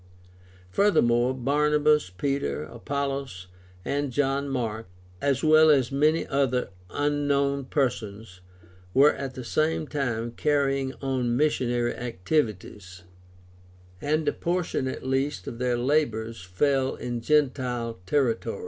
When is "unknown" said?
6.89-7.65